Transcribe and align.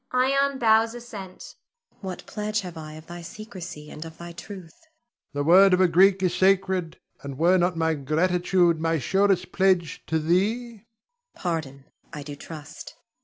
[Ion 0.11 0.57
bows 0.57 0.95
assent.] 0.95 1.53
What 1.99 2.25
pledge 2.25 2.61
have 2.61 2.75
I 2.75 2.93
of 2.93 3.05
thy 3.05 3.21
secrecy, 3.21 3.91
and 3.91 4.03
of 4.03 4.17
thy 4.17 4.31
truth? 4.31 4.73
Ion. 4.73 4.91
The 5.33 5.43
word 5.43 5.73
of 5.75 5.79
a 5.79 5.87
Greek 5.87 6.23
is 6.23 6.33
sacred, 6.33 6.97
and 7.21 7.37
were 7.37 7.59
not 7.59 7.77
my 7.77 7.93
gratitude 7.93 8.79
my 8.79 8.97
surest 8.97 9.51
pledge 9.51 10.03
to 10.07 10.17
thee? 10.17 10.69
Zuleika. 10.71 10.83
Pardon, 11.35 11.85
I 12.11 12.23
do 12.23 12.35
trust. 12.35 12.95